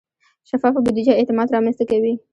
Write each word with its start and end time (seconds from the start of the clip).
شفافه 0.49 0.79
بودیجه 0.85 1.13
اعتماد 1.15 1.47
رامنځته 1.55 1.83
کوي. 1.91 2.13